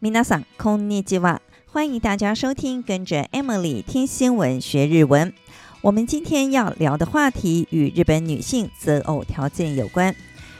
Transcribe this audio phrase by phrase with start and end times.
[0.00, 1.40] 皆さん、こんにちは。
[1.66, 5.32] 欢迎大家收听，跟着 Emily 听新闻学日文。
[5.80, 10.14] 我们今天要聊的话题与日本女性择偶条件有关。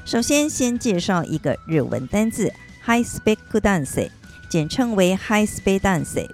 [0.04, 2.52] 首先，先介绍一个日文单字
[2.84, 4.10] “high spec 男性”，
[4.48, 6.28] 简称为 “high spec 男性”。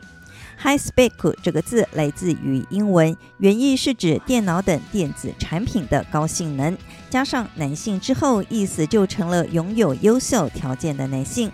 [0.62, 6.76] high spec 这个字来自于英文，原意是指电脑等电子产品的高性能，
[7.08, 11.50] 加上男性之后，意思就成了拥有优秀条件的男性。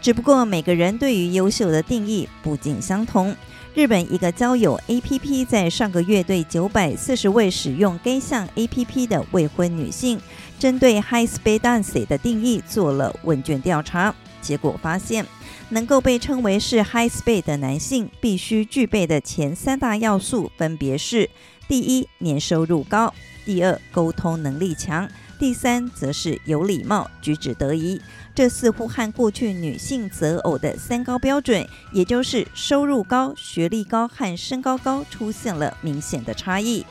[0.00, 3.34] 只不过每个人对于优秀的定义不尽相同。
[3.74, 10.18] 日本一个交友 APP 在上个月对九百四十位使用该项 APP 的未婚女性，
[10.58, 14.14] 针对 high Speed Dancing 的定义做了问卷调查，
[14.46, 15.26] 结果发现，
[15.70, 21.28] 能够被称为是 high speed 的男性，必须具备的前三大要素分别是：
[21.66, 23.12] 第一，年收入高；
[23.44, 28.00] 第二，沟通能力强；第三，则是有礼貌、举止得宜。
[28.36, 36.86] 这似乎和过去女性择偶的三高标准，也就是收入高、学历高和身高高，出现了明显的差异。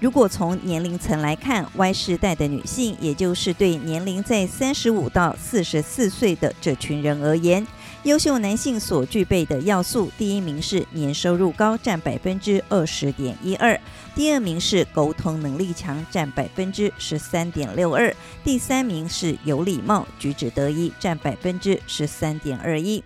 [0.00, 7.66] 如果从年龄层来看，Y 世代的女性，也就是对年龄在三十五到四十四岁的这群人而言，
[8.04, 13.78] 优秀男性所具备的要素，第一名是年收入高，占百分之二十点一二。
[14.14, 18.10] 第二名是沟通能力强，占百分之十三点六二；
[18.42, 23.04] 第三名是有礼貌、举止得宜，占百分之十三点二一。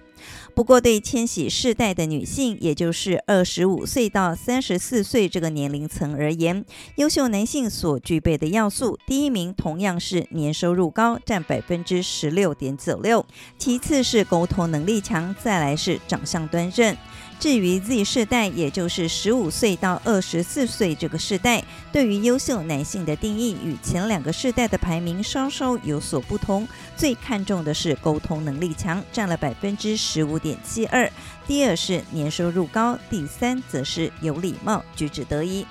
[0.55, 13.20] 不过，对千禧世代的女性，也就是二十五岁到三十四岁这个年龄层而言，优秀男性所具备的要素，第一名同样是年收入高，占百分之十六点九六；
[13.58, 16.97] 其次是沟通能力强，再来是长相端正。
[17.41, 26.66] 至于 Z 世代，也就是十五岁到二十四岁这个世代，对于优秀男性的定义与前两个世代的排名稍稍有所不同。
[26.97, 31.11] 最看重的是沟通能力强，占了百分之十五点七二；
[31.47, 35.66] 第二是年收入高；第三则是有礼貌、举止得宜。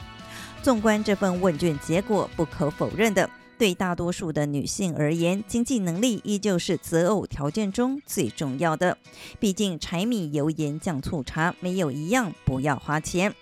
[0.63, 3.29] 纵观这份问卷结果，不可否认的。
[3.55, 8.97] 对大多数的女性而言，经济能力依旧是择偶条件中最重要的。
[9.39, 13.33] 毕竟柴米油盐酱醋茶，没有一样不要花钱。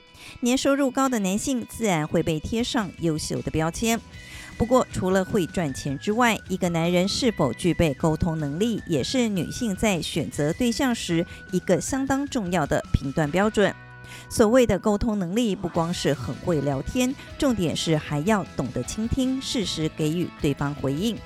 [0.41, 3.99] 年收入高的男性自然会被贴上优秀的标签。
[4.61, 13.73] 不过，除了会赚钱之外，一个男人是否具备沟通能力，也是女性在选择对象时一个相当重要的评断标准。
[14.29, 21.17] 所谓的沟通能力，不光是很会聊天，重点是还要懂得倾听，适时给予对方回应。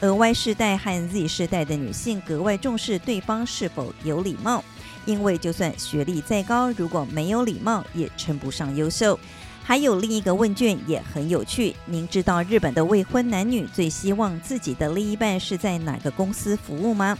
[0.00, 4.64] 而 Y 世代和 Z 世代的女性格外重视对方是否有礼貌，
[5.04, 9.20] 因为就算学历再高，如果没有礼貌，也称不上优秀。
[9.70, 17.16] 还有另一个问卷也很有趣，您知道日本的未婚男女最希望自己的另一半是在哪个公司服务吗？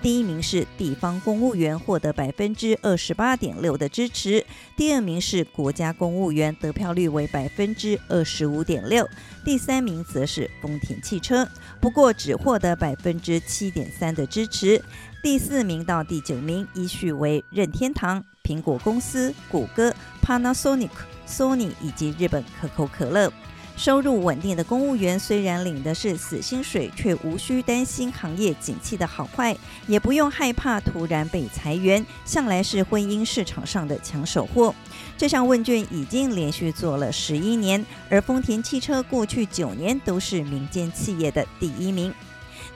[0.00, 4.40] 第一名是地方公务员，获得百分之二十八点六的支持；
[4.76, 9.04] 第二名是国家公务员，得票率为百分之二十五点六；
[9.44, 11.48] 第三名则是丰田汽车，
[11.80, 14.80] 不过只获得百分之七点三的支持；
[15.20, 19.94] 第四名到第九名依序为任天堂、苹果公司、谷歌、
[20.24, 20.88] Panasonic、
[21.28, 23.30] Sony 以及日本可口可乐。
[23.76, 34.74] 收入稳定的公务员虽然领的是死薪水，却无需担心行业景气的好坏，也不用害怕突然被裁员，向来是婚姻市场上的抢手货。
[35.16, 42.12] 这项问卷已经连续做了十一年，而丰田汽车过去九年都是民间企业的第一名。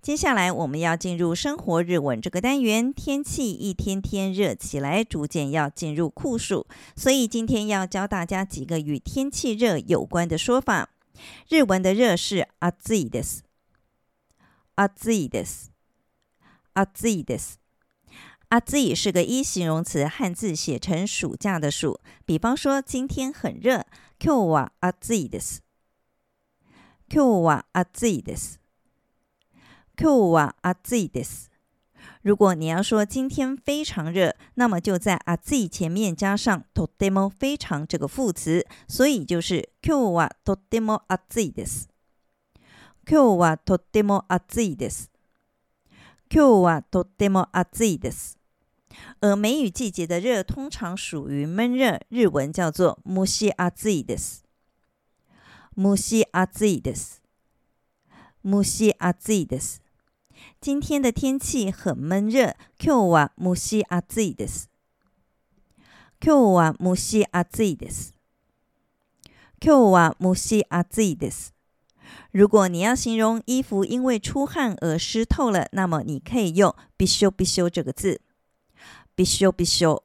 [0.00, 6.66] 接下来我们要进入生活日文这个单元，天气一天天热起来，逐渐要进入酷暑，
[6.96, 10.88] 所以今天要教大家几个与天气热有关的说法。
[11.48, 13.45] 日文的热是 A Z です。
[14.75, 15.71] 暑いです。
[16.73, 17.59] 暑いです。
[18.49, 21.99] 暑い是个一形容词，汉字写成暑假的暑。
[22.25, 23.85] 比方说，今天很热，
[24.19, 25.61] 今日は暑いです。
[27.09, 28.59] 今日は暑いです。
[29.97, 31.49] 今日は暑いです。
[32.23, 41.87] 如果你要说今天非常热，那么就在暑い前面加上とても非常这个副词，所以就是今日はとても暑いです。
[43.08, 45.12] 今日はとっても暑いです。
[46.28, 48.36] 今日はとっても暑いです。
[49.20, 54.44] 而梅雨季节的热通常属于闷热，日文叫做蒸し暑いです。
[55.76, 57.22] 蒸し暑いです。
[58.44, 59.80] 蒸し暑いです。
[60.60, 62.56] 今天的天气很闷热。
[62.76, 64.68] 今日は蒸し暑いです。
[66.20, 68.16] 今日は蒸し暑いです。
[69.62, 71.55] 今日は蒸し暑いです。
[72.31, 78.21] 如果你要形容衣服因为出汗而湿透了，那么你可以用びしょびしょ这个字。
[79.15, 80.03] びしょびしょ，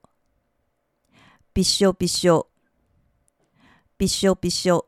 [1.55, 2.49] びしょびしょ，
[3.97, 4.87] びしょびしょ。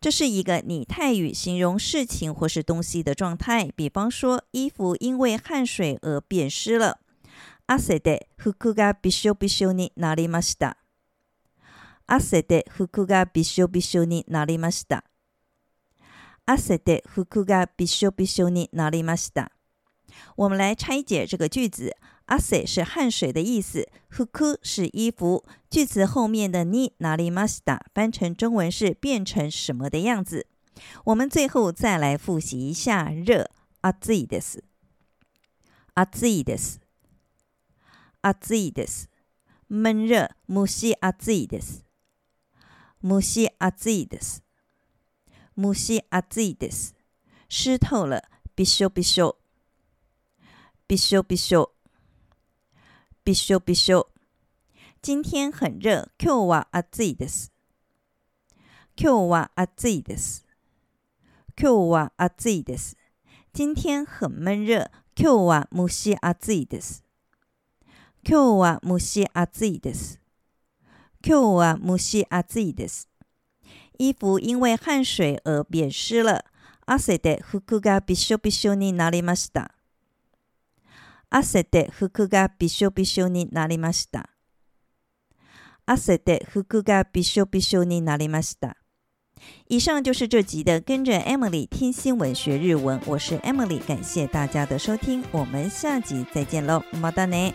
[0.00, 3.70] 这是一个拟态语，形容事情或是东西的状态。
[3.76, 7.00] 比方说，衣服因为汗水而变湿了。
[7.66, 10.78] 汗で服がびしょびしょになりました。
[12.06, 15.04] 汗で服がびしょびしょになりました。
[16.46, 19.52] 汗で服がびしょびしょになりました。
[20.36, 21.96] 我们来拆解这个句子。
[22.26, 25.44] 汗是汗水的意思，服是衣服。
[25.70, 30.46] 句子后面的になりました翻成中文是变成什么的样子。
[31.04, 33.50] 我们最后再来复习一下热。
[33.80, 34.62] 暑いです。
[35.94, 36.80] 暑いです。
[38.20, 39.08] 暑いです。
[39.68, 40.28] 闷热。
[40.48, 41.84] 蒸し暑いです。
[43.02, 44.41] 蒸し暑いです。
[45.57, 46.95] 蒸し暑いです。
[47.47, 48.21] 湿透了，
[48.55, 49.37] びしょびしょ。
[50.87, 51.71] びしょびしょ。
[53.23, 54.09] びしょびしょ。
[55.01, 57.51] 今天很热，今日は暑いです。
[58.95, 60.45] 今日は暑いです。
[61.59, 62.97] 今日は暑いです。
[63.53, 67.03] 今天很闷热，今日は蒸し暑いです。
[68.27, 70.19] 今日は蒸し暑いです。
[71.25, 73.09] 今日は蒸し暑いです。
[74.02, 76.44] 衣服因为汗水而变湿了。
[76.86, 79.72] 汗で服がびしょびしょになりました。
[81.28, 84.30] 汗で服がびしょびしょになりました。
[85.84, 88.76] 汗で服がびしょびしょになりました。
[89.68, 97.52] 以上就是这集的跟着 Emily 听新闻学日文，我是 Emily，感谢大家的收听，我们下集再见喽，またね。